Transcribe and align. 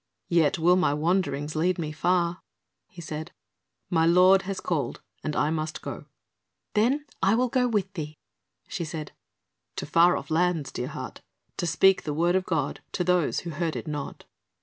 "Yet 0.29 0.57
will 0.57 0.77
my 0.77 0.95
wanderings 0.95 1.55
lead 1.55 1.77
me 1.77 1.91
far," 1.91 2.41
he 2.87 3.01
said, 3.01 3.31
"my 3.91 4.03
Lord 4.07 4.41
has 4.49 4.59
called 4.59 4.99
and 5.23 5.35
I 5.35 5.51
must 5.51 5.83
go." 5.83 6.05
"Then 6.73 7.05
will 7.21 7.45
I 7.49 7.49
go 7.49 7.67
with 7.67 7.93
thee," 7.93 8.17
she 8.67 8.83
said. 8.83 9.11
"To 9.75 9.85
far 9.85 10.17
off 10.17 10.31
lands, 10.31 10.71
dear 10.71 10.87
heart, 10.87 11.21
to 11.57 11.67
speak 11.67 12.01
the 12.01 12.15
Word 12.15 12.35
of 12.35 12.45
God 12.47 12.79
to 12.93 13.03
those 13.03 13.41
who 13.41 13.51
heard 13.51 13.75
it 13.75 13.87
not." 13.87 14.25